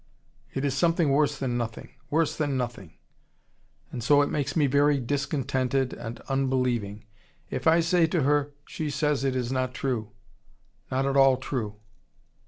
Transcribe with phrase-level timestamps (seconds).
[0.51, 2.95] It is something worse than nothing worse than nothing.
[3.91, 7.05] And so it makes me very discontented and unbelieving.
[7.51, 10.09] If I say to her, she says it is not true
[10.89, 11.75] not at all true.